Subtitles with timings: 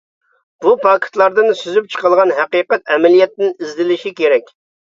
[0.63, 4.53] بۇ پاكىتلاردىن سۈزۈپ چىقىلغان ھەقىقەت ئەمەلىيەتتىن ئىزدىلىشى كېرەك.